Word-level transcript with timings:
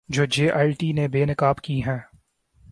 جو 0.09 0.25
J 0.25 0.49
I 0.51 0.71
T 0.71 0.91
نے 0.91 1.07
بے 1.07 1.25
نقاب 1.25 1.61
کی 1.61 1.81
ہیں 1.83 1.99